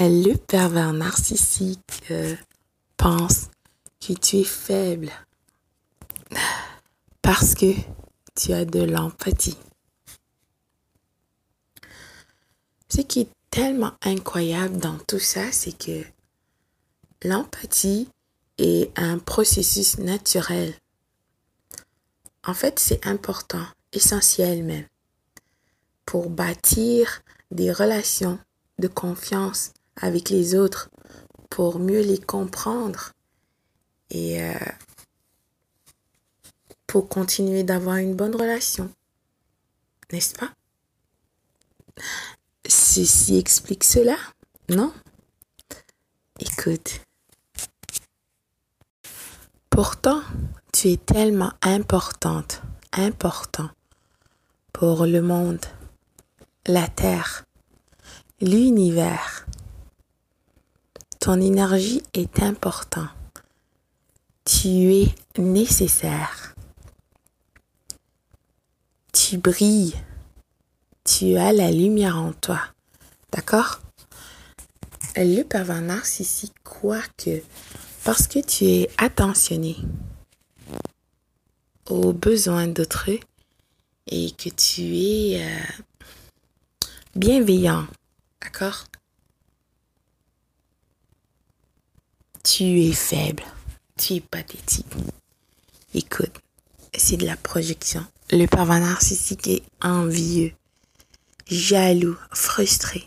[0.00, 2.36] Le pervers narcissique euh,
[2.96, 3.48] pense
[4.00, 5.10] que tu es faible
[7.20, 7.74] parce que
[8.36, 9.58] tu as de l'empathie.
[12.88, 16.04] Ce qui est tellement incroyable dans tout ça, c'est que
[17.24, 18.08] l'empathie
[18.58, 20.74] est un processus naturel.
[22.46, 24.86] En fait, c'est important, essentiel même,
[26.06, 28.38] pour bâtir des relations
[28.78, 30.90] de confiance avec les autres,
[31.50, 33.12] pour mieux les comprendre
[34.10, 34.54] et euh,
[36.86, 38.90] pour continuer d'avoir une bonne relation.
[40.12, 40.50] N'est-ce pas?
[42.66, 44.16] Ceci explique cela,
[44.68, 44.92] non?
[46.40, 47.00] Écoute.
[49.70, 50.22] Pourtant,
[50.72, 53.70] tu es tellement importante, important
[54.72, 55.64] pour le monde,
[56.66, 57.44] la Terre,
[58.40, 59.37] l'univers.
[61.28, 63.10] Ton énergie est importante.
[64.46, 66.54] Tu es nécessaire.
[69.12, 69.92] Tu brilles.
[71.04, 72.62] Tu as la lumière en toi.
[73.30, 73.82] D'accord?
[75.16, 77.42] Le pervers narcissique croit que
[78.04, 79.76] parce que tu es attentionné
[81.90, 83.20] aux besoins d'autrui
[84.06, 85.82] et que tu es euh,
[87.14, 87.86] bienveillant,
[88.40, 88.86] d'accord?
[92.42, 93.42] Tu es faible,
[93.96, 94.86] tu es pathétique.
[95.94, 96.32] Écoute,
[96.96, 98.04] c'est de la projection.
[98.30, 100.52] Le pervers narcissique est envieux,
[101.46, 103.06] jaloux, frustré.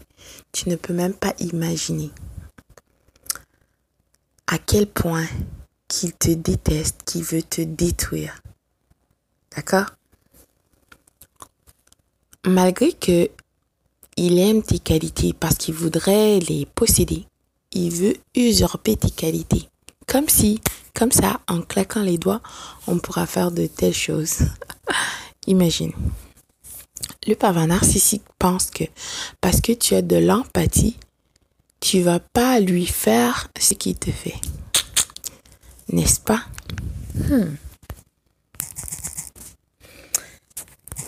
[0.52, 2.12] Tu ne peux même pas imaginer
[4.48, 5.28] à quel point
[5.88, 8.42] qu'il te déteste, qu'il veut te détruire.
[9.56, 9.96] D'accord?
[12.46, 13.30] Malgré que
[14.18, 17.26] il aime tes qualités parce qu'il voudrait les posséder,
[17.72, 19.70] il veut usurper tes qualités.
[20.08, 20.62] Comme si,
[20.94, 22.42] comme ça, en claquant les doigts,
[22.88, 24.40] on pourra faire de telles choses.
[25.48, 25.94] Imagine.
[27.28, 28.84] Le pervers narcissique pense que
[29.42, 30.98] parce que tu as de l'empathie,
[31.80, 34.40] tu vas pas lui faire ce qu'il te fait.
[35.90, 36.44] N'est-ce pas?
[37.16, 37.56] Hmm.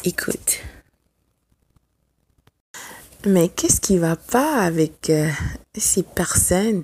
[0.04, 0.60] Écoute.
[3.26, 5.30] Mais qu'est-ce qui va pas avec euh,
[5.78, 6.84] ces personnes,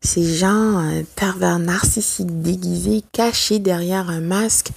[0.00, 4.70] ces gens euh, pervers narcissiques déguisés, cachés derrière un masque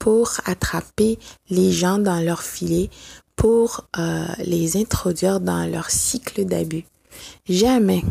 [0.00, 2.90] pour attraper les gens dans leur filet,
[3.36, 6.84] pour euh, les introduire dans leur cycle d'abus?
[7.48, 8.02] Jamais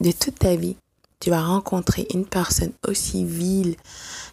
[0.00, 0.76] de toute ta vie,
[1.18, 3.74] tu vas rencontrer une personne aussi vile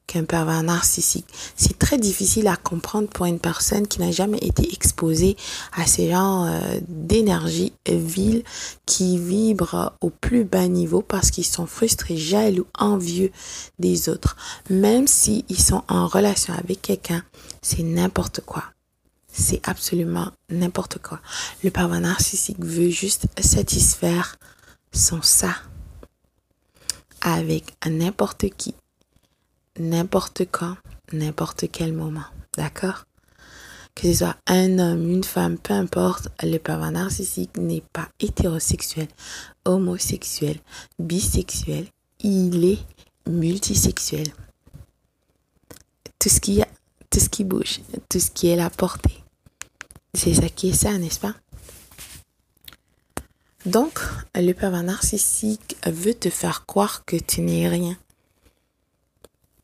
[0.07, 1.25] qu'un pervers narcissique.
[1.55, 5.37] C'est très difficile à comprendre pour une personne qui n'a jamais été exposée
[5.73, 8.43] à ces genres euh, d'énergie vile
[8.85, 13.31] qui vibrent au plus bas niveau parce qu'ils sont frustrés, jaloux, envieux
[13.79, 14.35] des autres.
[14.69, 17.23] Même s'ils sont en relation avec quelqu'un,
[17.61, 18.63] c'est n'importe quoi.
[19.31, 21.19] C'est absolument n'importe quoi.
[21.63, 24.37] Le pervers narcissique veut juste satisfaire
[24.91, 25.55] son ça
[27.21, 28.75] avec n'importe qui,
[29.79, 30.75] n'importe quand,
[31.11, 32.25] n'importe quel moment.
[32.57, 33.05] D'accord?
[33.95, 39.07] Que ce soit un homme, une femme, peu importe, le pervers narcissique n'est pas hétérosexuel,
[39.65, 40.57] homosexuel,
[40.97, 41.87] bisexuel,
[42.19, 42.79] il est
[43.27, 44.27] multisexuel.
[46.19, 46.67] Tout ce qui a,
[47.09, 49.23] tout ce qui bouge, tout ce qui est la portée.
[50.15, 51.35] C'est ça qui est ça, n'est-ce pas?
[53.65, 53.99] Donc,
[54.35, 57.97] le pervers narcissique veut te faire croire que tu n'es rien.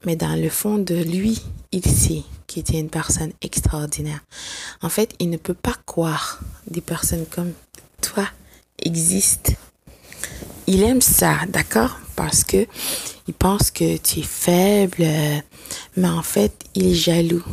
[0.06, 4.22] Mais dans le fond de lui, il sait qu'il est une personne extraordinaire.
[4.82, 7.52] En fait, il ne peut pas croire des personnes comme
[8.02, 8.26] toi
[8.82, 9.54] existent.
[10.68, 11.98] Il aime ça, d'accord?
[12.16, 12.66] Parce que
[13.28, 15.06] il pense que tu es faible,
[15.98, 17.44] mais en fait, il est jaloux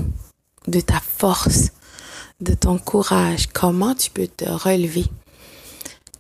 [0.69, 1.71] de ta force,
[2.41, 3.49] de ton courage.
[3.53, 5.07] Comment tu peux te relever?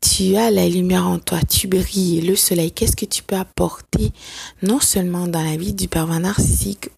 [0.00, 4.12] Tu as la lumière en toi, tu brilles, le soleil, qu'est-ce que tu peux apporter
[4.62, 6.90] non seulement dans la vie du pervers narcissique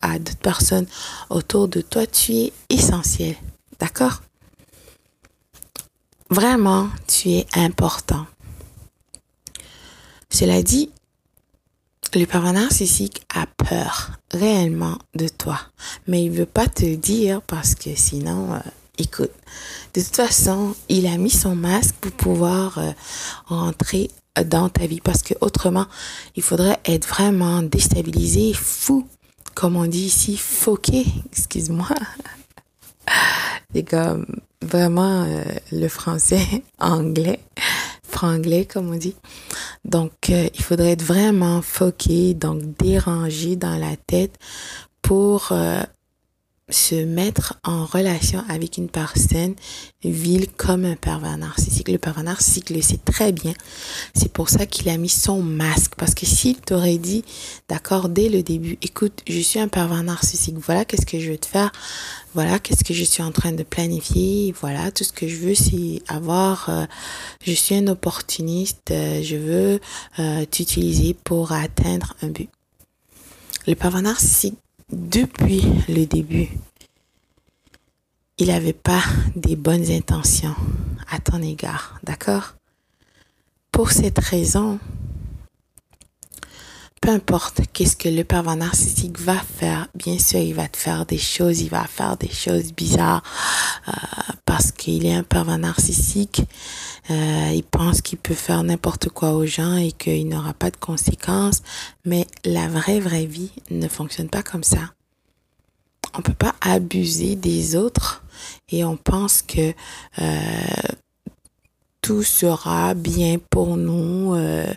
[0.00, 0.86] à d'autres personnes
[1.30, 3.36] autour de toi, tu es essentiel.
[3.80, 4.22] D'accord?
[6.30, 8.26] Vraiment, tu es important.
[10.30, 10.90] Cela dit,
[12.14, 15.60] le pervers narcissique a peur réellement de toi,
[16.06, 18.58] mais il veut pas te dire parce que sinon, euh,
[18.98, 19.30] écoute,
[19.94, 22.90] de toute façon, il a mis son masque pour pouvoir euh,
[23.46, 24.10] rentrer
[24.46, 25.86] dans ta vie parce que autrement,
[26.36, 29.06] il faudrait être vraiment déstabilisé, fou,
[29.54, 31.88] comme on dit ici, foqué, excuse-moi.
[33.74, 34.26] C'est comme
[34.62, 35.42] vraiment euh,
[35.72, 36.44] le français
[36.78, 37.40] anglais.
[38.08, 39.16] franglais, comme on dit.
[39.84, 44.38] Donc, euh, il faudrait être vraiment foqué, donc dérangé dans la tête
[45.02, 45.52] pour
[46.70, 49.54] se mettre en relation avec une personne
[50.02, 51.88] vile comme un pervers narcissique.
[51.88, 53.52] Le pervers narcissique le sait très bien.
[54.14, 55.92] C'est pour ça qu'il a mis son masque.
[55.96, 57.22] Parce que s'il t'aurait dit,
[57.68, 61.38] d'accord, dès le début, écoute, je suis un pervers narcissique, voilà qu'est-ce que je veux
[61.38, 61.70] te faire,
[62.32, 65.54] voilà qu'est-ce que je suis en train de planifier, voilà, tout ce que je veux,
[65.54, 66.84] c'est avoir, euh,
[67.44, 69.80] je suis un opportuniste, euh, je veux
[70.18, 72.48] euh, t'utiliser pour atteindre un but.
[73.66, 74.56] Le pervers narcissique
[74.90, 76.48] depuis le début,
[78.38, 79.02] il n'avait pas
[79.36, 80.54] des bonnes intentions
[81.10, 82.54] à ton égard, d'accord?
[83.70, 84.78] Pour cette raison,
[87.00, 91.04] peu importe qu'est-ce que le pervers narcissique va faire, bien sûr, il va te faire
[91.04, 93.22] des choses, il va faire des choses bizarres
[93.88, 93.92] euh,
[94.46, 96.42] parce qu'il est un pervers narcissique.
[97.10, 100.76] Euh, il pense qu'il peut faire n'importe quoi aux gens et qu'il n'aura pas de
[100.76, 101.62] conséquences.
[102.04, 104.94] Mais la vraie, vraie vie ne fonctionne pas comme ça.
[106.16, 108.24] On peut pas abuser des autres
[108.70, 109.72] et on pense que
[110.20, 110.88] euh,
[112.00, 114.72] tout sera bien pour nous, euh,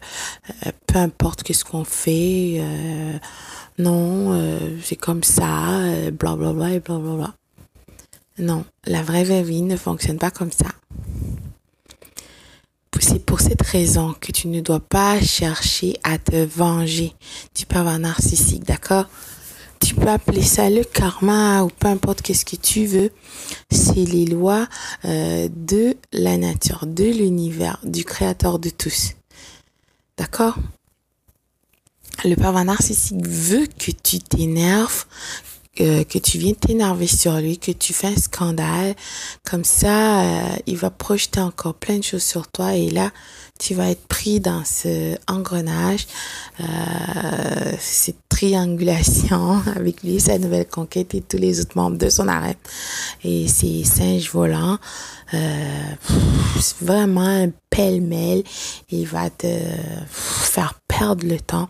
[0.87, 2.61] peu importe qu'est-ce qu'on fait.
[3.77, 5.81] non, c'est comme ça,
[6.11, 7.33] bla bla bla et bla bla bla.
[8.39, 10.67] Non, la vraie vie ne fonctionne pas comme ça.
[12.99, 17.13] C'est pour cette raison que tu ne dois pas chercher à te venger
[17.55, 19.07] du pervers narcissique, d'accord?
[19.79, 23.11] Tu peux appeler ça le karma ou peu importe qu'est-ce que tu veux.
[23.69, 24.67] C'est les lois
[25.05, 29.11] euh, de la nature, de l'univers, du créateur de tous.
[30.17, 30.57] D'accord?
[32.25, 35.05] Le pervers narcissique veut que tu t'énerves,
[35.77, 38.95] que tu viens t'énerver sur lui, que tu fais un scandale,
[39.43, 43.11] comme ça, euh, il va projeter encore plein de choses sur toi et là,
[43.59, 46.07] tu vas être pris dans ce engrenage,
[46.59, 46.65] euh,
[47.79, 52.57] cette triangulation avec lui, sa nouvelle conquête et tous les autres membres de son arrêt
[53.23, 54.77] et ses singes volants.
[55.33, 55.91] Euh,
[56.59, 58.43] c'est vraiment un pêle-mêle.
[58.89, 59.47] Il va te
[60.09, 61.67] faire perdre le temps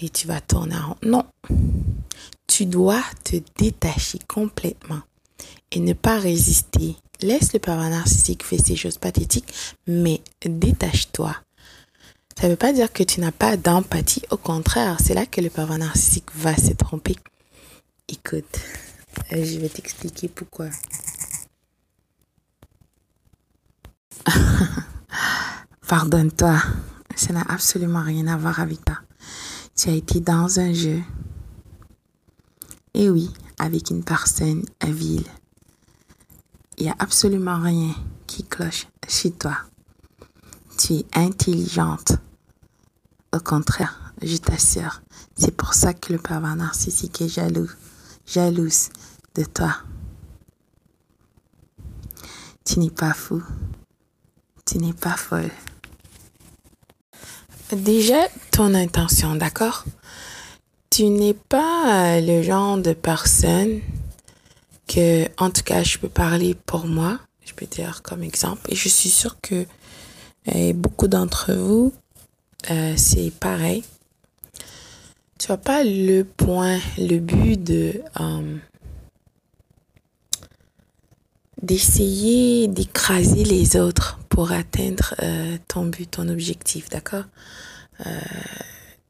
[0.00, 0.96] et tu vas tourner en rond.
[1.02, 1.24] Non,
[2.46, 5.00] tu dois te détacher complètement
[5.72, 6.96] et ne pas résister.
[7.20, 9.52] Laisse le pervers narcissique faire ces choses pathétiques,
[9.86, 11.36] mais détache-toi.
[12.38, 14.22] Ça ne veut pas dire que tu n'as pas d'empathie.
[14.30, 17.16] Au contraire, c'est là que le pervers narcissique va se tromper.
[18.08, 18.58] Écoute,
[19.32, 20.68] euh, je vais t'expliquer pourquoi.
[25.88, 26.60] Pardonne-toi.
[27.16, 28.98] Ça n'a absolument rien à voir avec toi.
[29.76, 31.00] Tu as été dans un jeu
[32.94, 35.26] et oui, avec une personne à ville.
[36.78, 37.94] Il n'y a absolument rien
[38.26, 39.56] qui cloche chez toi.
[40.78, 42.12] Tu es intelligente.
[43.32, 45.02] Au contraire, je t'assure,
[45.36, 47.70] c'est pour ça que le pervers narcissique est jaloux,
[48.26, 48.90] jalouse
[49.34, 49.76] de toi.
[52.64, 53.42] Tu n'es pas fou.
[54.64, 55.50] Tu n'es pas folle.
[57.72, 59.84] Déjà, ton intention, d'accord?
[60.94, 63.80] Tu n'es pas euh, le genre de personne
[64.86, 68.76] que, en tout cas, je peux parler pour moi, je peux dire comme exemple, et
[68.76, 69.66] je suis sûre que
[70.54, 71.92] euh, beaucoup d'entre vous,
[72.70, 73.82] euh, c'est pareil.
[75.40, 78.00] Tu n'as pas le point, le but de
[81.60, 85.14] d'essayer d'écraser les autres pour atteindre
[85.66, 87.24] ton but, ton objectif, d'accord?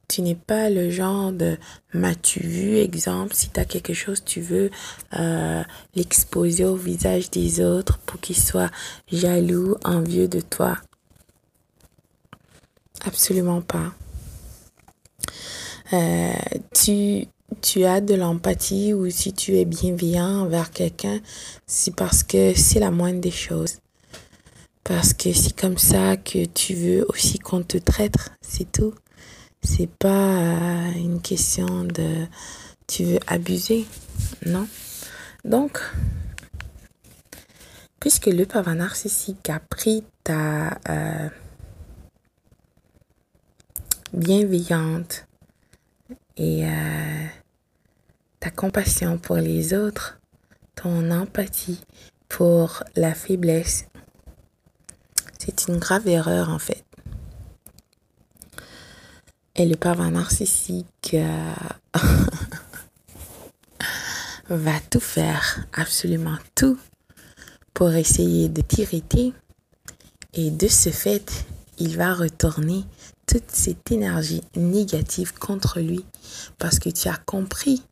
[0.09, 1.57] Tu n'es pas le genre de
[1.93, 4.71] m'as-tu vu, exemple, si tu as quelque chose, tu veux
[5.19, 5.63] euh,
[5.95, 8.71] l'exposer au visage des autres pour qu'ils soient
[9.11, 10.79] jaloux, envieux de toi?
[13.05, 13.93] Absolument pas.
[15.93, 16.33] Euh,
[16.73, 17.27] tu,
[17.61, 21.21] tu as de l'empathie ou si tu es bienveillant envers quelqu'un,
[21.67, 23.79] c'est parce que c'est la moindre des choses.
[24.83, 28.95] Parce que c'est comme ça que tu veux aussi qu'on te traite, c'est tout.
[29.67, 32.27] C'est pas euh, une question de
[32.87, 33.87] tu veux abuser,
[34.45, 34.69] non?
[35.43, 35.81] Donc,
[37.99, 41.31] puisque le pervers narcissique a pris ta euh,
[44.13, 45.27] bienveillante
[46.37, 47.27] et euh,
[48.41, 50.21] ta compassion pour les autres,
[50.75, 51.81] ton empathie
[52.29, 53.87] pour la faiblesse,
[55.39, 56.85] c'est une grave erreur en fait.
[59.57, 61.55] Et le pervers narcissique euh,
[64.49, 66.77] va tout faire, absolument tout,
[67.73, 69.33] pour essayer de t'irriter.
[70.33, 71.47] Et de ce fait,
[71.79, 72.85] il va retourner
[73.29, 76.05] toute cette énergie négative contre lui
[76.59, 77.83] parce que tu as compris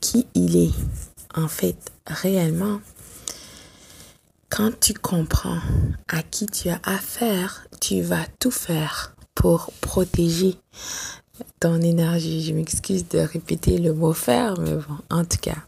[0.00, 0.74] qui il est
[1.34, 2.80] en fait réellement.
[4.50, 5.60] Quand tu comprends
[6.08, 10.56] à qui tu as affaire, tu vas tout faire pour protéger
[11.60, 12.42] ton énergie.
[12.42, 15.58] Je m'excuse de répéter le mot faire, mais bon, en tout cas,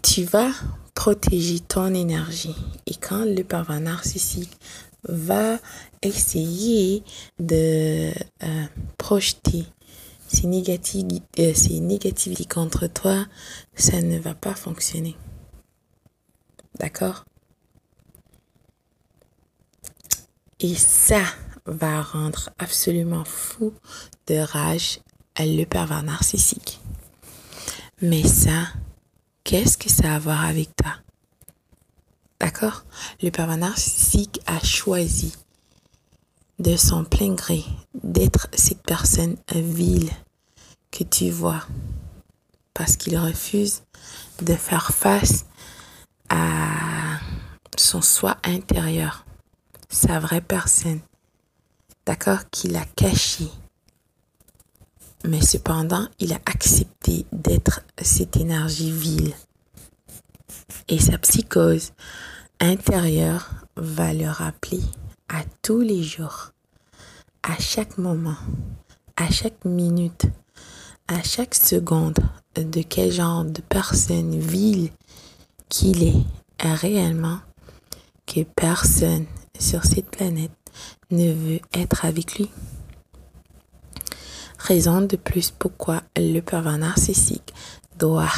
[0.00, 0.50] tu vas
[0.94, 2.56] protéger ton énergie.
[2.86, 4.58] Et quand le pervers narcissique
[5.06, 5.58] va
[6.00, 7.04] essayer
[7.38, 8.64] de euh,
[8.96, 9.66] projeter
[10.42, 13.26] euh, ses négativités contre toi,
[13.74, 15.18] ça ne va pas fonctionner.
[16.78, 17.26] D'accord?
[20.60, 21.20] Et ça
[21.68, 23.72] va rendre absolument fou
[24.26, 25.00] de rage
[25.38, 26.80] le pervers narcissique.
[28.02, 28.68] Mais ça,
[29.44, 30.92] qu'est-ce que ça a à voir avec toi?
[32.40, 32.84] D'accord?
[33.22, 35.34] Le pervers narcissique a choisi
[36.58, 40.10] de son plein gré d'être cette personne vile
[40.90, 41.62] que tu vois
[42.74, 43.82] parce qu'il refuse
[44.42, 45.44] de faire face
[46.28, 47.18] à
[47.76, 49.24] son soi intérieur,
[49.88, 51.00] sa vraie personne,
[52.08, 53.48] d'accord, qu'il a caché.
[55.26, 59.34] Mais cependant, il a accepté d'être cette énergie vile.
[60.88, 61.92] Et sa psychose
[62.60, 64.80] intérieure va le rappeler
[65.28, 66.52] à tous les jours,
[67.42, 68.38] à chaque moment,
[69.18, 70.28] à chaque minute,
[71.08, 72.20] à chaque seconde
[72.54, 74.92] de quel genre de personne vile
[75.68, 76.24] qu'il est
[76.58, 77.40] réellement
[78.26, 79.26] que personne
[79.58, 80.52] sur cette planète
[81.10, 82.50] ne veut être avec lui.
[84.58, 87.54] Raison de plus pourquoi le pervers narcissique
[87.98, 88.32] doit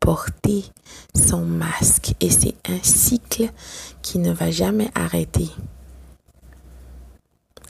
[0.00, 0.64] porter
[1.14, 3.50] son masque et c'est un cycle
[4.02, 5.50] qui ne va jamais arrêter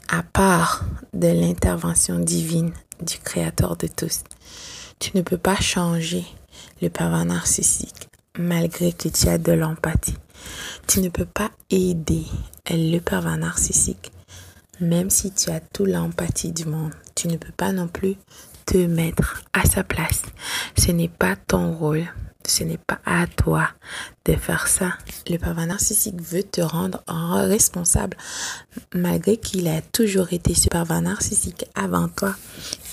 [0.09, 0.83] à part
[1.13, 2.71] de l'intervention divine
[3.01, 4.21] du Créateur de tous.
[4.99, 6.25] Tu ne peux pas changer
[6.81, 10.17] le pervers narcissique malgré que tu as de l'empathie.
[10.87, 12.25] Tu ne peux pas aider
[12.69, 14.11] le pervers narcissique
[14.79, 16.93] même si tu as toute l'empathie du monde.
[17.15, 18.15] Tu ne peux pas non plus
[18.65, 20.23] te mettre à sa place.
[20.77, 22.05] Ce n'est pas ton rôle.
[22.47, 23.69] Ce n'est pas à toi
[24.25, 24.93] de faire ça.
[25.27, 28.15] Le pervers narcissique veut te rendre responsable
[28.93, 32.35] malgré qu'il a toujours été ce pervers narcissique avant toi.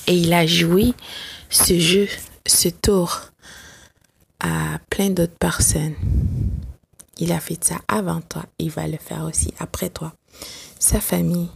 [0.06, 0.94] Et il a joué
[1.50, 2.08] ce jeu,
[2.46, 3.20] ce tour
[4.40, 5.94] à plein d'autres personnes.
[7.18, 8.44] Il a fait ça avant toi.
[8.58, 10.14] Il va le faire aussi après toi.
[10.78, 11.50] Sa famille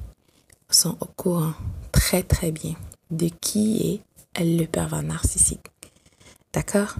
[0.71, 1.55] sont au courant
[1.93, 2.75] très très bien
[3.11, 4.03] de qui
[4.37, 5.67] est le pervers narcissique.
[6.53, 6.95] D'accord?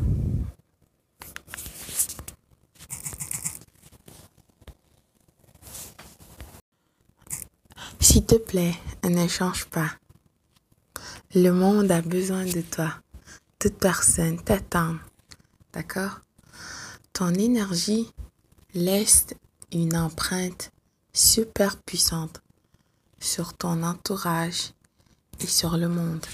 [8.01, 9.91] S'il te plaît, ne change pas.
[11.35, 12.95] Le monde a besoin de toi.
[13.59, 14.97] Toute personne t'attend.
[15.73, 16.21] D'accord?
[17.13, 18.13] Ton énergie
[18.75, 19.27] laisse
[19.73, 20.71] une empreinte
[21.13, 22.41] super puissante
[23.21, 24.73] sur ton entourage
[25.41, 26.25] et sur le monde.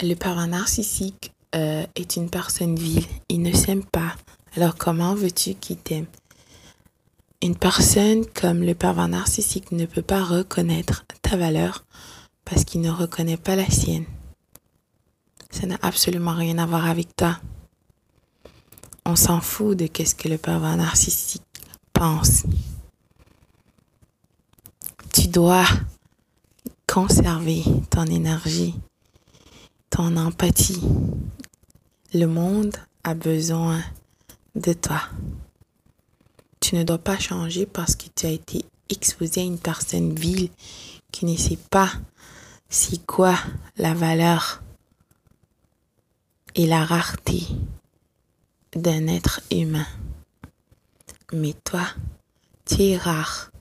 [0.00, 3.06] Le pervers narcissique euh, est une personne vile.
[3.28, 4.14] Il ne s'aime pas.
[4.56, 6.06] Alors comment veux-tu qu'il t'aime?
[7.42, 11.84] Une personne comme le pervers narcissique ne peut pas reconnaître ta valeur
[12.44, 14.04] parce qu'il ne reconnaît pas la sienne.
[15.50, 17.38] Ça n'a absolument rien à voir avec toi.
[19.04, 21.42] On s'en fout de qu'est-ce que le pervers narcissique
[21.92, 22.44] pense.
[25.12, 25.64] Tu dois
[26.86, 28.74] conserver ton énergie,
[29.90, 30.82] ton empathie.
[32.14, 33.82] Le monde a besoin
[34.54, 35.02] de toi.
[36.60, 40.50] Tu ne dois pas changer parce que tu as été exposé à une personne vile
[41.10, 41.90] qui ne sait pas
[42.68, 43.36] c'est quoi
[43.76, 44.62] la valeur
[46.54, 47.46] et la rareté
[48.74, 49.86] d'un être humain.
[51.32, 51.86] Mais toi,
[52.64, 53.52] tu es rare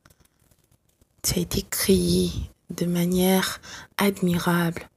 [1.21, 2.31] tu as été créé
[2.69, 3.61] de manière
[3.97, 4.89] admirable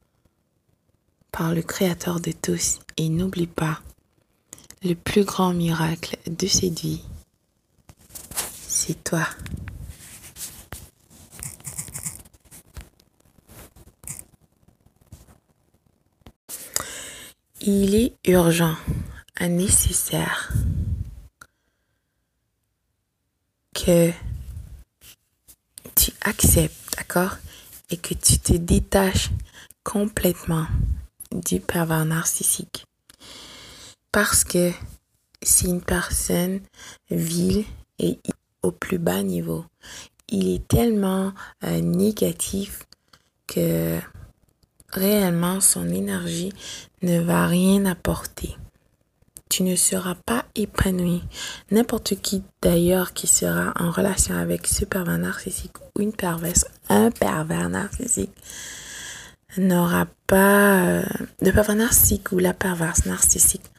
[1.31, 2.79] par le Créateur de tous.
[2.97, 3.81] Et n'oublie pas,
[4.83, 7.03] le plus grand miracle de cette vie,
[8.67, 9.27] c'est toi.
[17.61, 18.77] Il est urgent,
[19.41, 20.53] nécessaire
[23.75, 24.11] que
[25.95, 27.37] tu acceptes, d'accord?
[27.91, 29.31] Et que tu te détaches
[29.83, 30.67] complètement
[31.33, 32.87] du pervers narcissique.
[34.13, 34.73] Parce que
[35.43, 36.61] c'est une personne
[37.11, 37.65] vile
[37.99, 38.19] et
[38.63, 39.65] au plus bas niveau.
[40.29, 41.33] Il est tellement
[41.65, 42.85] euh, négatif
[43.47, 43.99] que
[44.89, 46.53] réellement son énergie
[47.03, 48.57] ne va rien apporter.
[49.55, 51.23] Tu ne seras pas épanoui.
[51.71, 57.13] N'importe qui d'ailleurs qui sera en relation avec ce pervers narcissique ou une perverse, un
[57.13, 58.35] pervers narcissique,
[59.57, 61.05] n'aura pas euh,
[61.41, 63.71] de pervers narcissique ou la perverse narcissique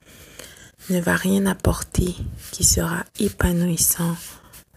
[0.92, 2.16] ne va rien apporter
[2.54, 4.16] qui sera épanouissant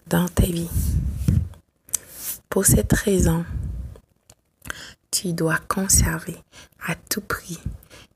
[0.07, 0.67] dans ta vie.
[2.49, 3.45] Pour cette raison,
[5.11, 6.35] tu dois conserver
[6.85, 7.57] à tout prix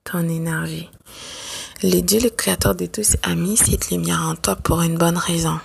[0.04, 0.90] ton énergie.
[1.82, 5.18] Le Dieu, le Créateur de tous, a mis cette lumière en toi pour une bonne
[5.18, 5.60] raison,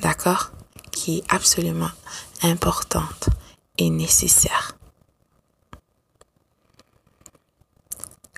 [0.00, 0.52] d'accord?
[0.92, 1.90] Qui est absolument
[2.42, 3.28] importante
[3.78, 4.76] et nécessaire.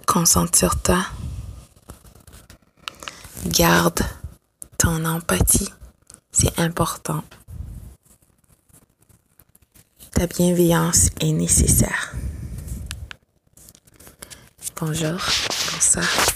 [0.07, 1.05] Concentre-toi.
[3.47, 4.01] Garde
[4.79, 5.69] ton empathie.
[6.33, 7.23] C'est important.
[10.13, 12.15] Ta bienveillance est nécessaire.
[14.79, 15.19] Bonjour,
[15.73, 16.36] bonsoir.